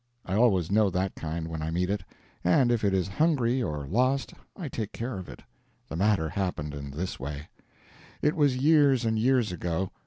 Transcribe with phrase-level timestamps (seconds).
[0.25, 2.03] I always know that kind when I meet it,
[2.43, 5.43] and if it is hungry or lost I take care of it.
[5.89, 7.49] The matter happened in this way:
[8.19, 9.91] It was years and years ago.